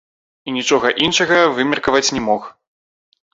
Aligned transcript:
І 0.47 0.53
нічога 0.55 0.91
іншага 1.07 1.37
вымеркаваць 1.59 2.13
не 2.17 2.25
мог. 2.31 2.49